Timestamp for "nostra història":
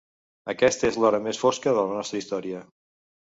1.99-2.65